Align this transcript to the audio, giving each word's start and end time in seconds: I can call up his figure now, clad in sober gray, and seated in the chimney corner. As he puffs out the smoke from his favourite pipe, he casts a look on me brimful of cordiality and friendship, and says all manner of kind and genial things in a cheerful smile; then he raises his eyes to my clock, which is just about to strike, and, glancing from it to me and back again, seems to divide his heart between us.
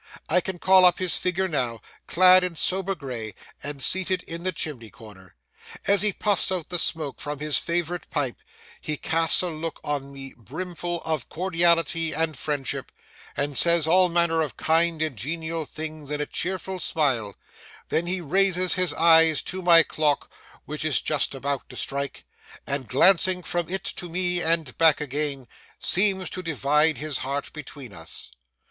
I 0.27 0.41
can 0.41 0.57
call 0.57 0.83
up 0.83 0.97
his 0.97 1.15
figure 1.19 1.47
now, 1.47 1.79
clad 2.07 2.43
in 2.43 2.55
sober 2.55 2.95
gray, 2.95 3.35
and 3.61 3.83
seated 3.83 4.23
in 4.23 4.41
the 4.43 4.51
chimney 4.51 4.89
corner. 4.89 5.35
As 5.85 6.01
he 6.01 6.11
puffs 6.11 6.51
out 6.51 6.69
the 6.69 6.79
smoke 6.79 7.21
from 7.21 7.37
his 7.37 7.59
favourite 7.59 8.09
pipe, 8.09 8.37
he 8.81 8.97
casts 8.97 9.43
a 9.43 9.49
look 9.51 9.79
on 9.83 10.11
me 10.11 10.33
brimful 10.35 11.03
of 11.03 11.29
cordiality 11.29 12.13
and 12.13 12.35
friendship, 12.35 12.91
and 13.37 13.55
says 13.55 13.85
all 13.85 14.09
manner 14.09 14.41
of 14.41 14.57
kind 14.57 15.03
and 15.03 15.17
genial 15.17 15.65
things 15.65 16.09
in 16.09 16.19
a 16.19 16.25
cheerful 16.25 16.79
smile; 16.79 17.35
then 17.89 18.07
he 18.07 18.21
raises 18.21 18.73
his 18.73 18.95
eyes 18.95 19.43
to 19.43 19.61
my 19.61 19.83
clock, 19.83 20.31
which 20.65 20.83
is 20.83 20.99
just 20.99 21.35
about 21.35 21.69
to 21.69 21.75
strike, 21.75 22.25
and, 22.65 22.87
glancing 22.89 23.43
from 23.43 23.69
it 23.69 23.83
to 23.83 24.09
me 24.09 24.41
and 24.41 24.75
back 24.79 24.99
again, 24.99 25.47
seems 25.77 26.27
to 26.31 26.41
divide 26.41 26.97
his 26.97 27.19
heart 27.19 27.53
between 27.53 27.93
us. 27.93 28.31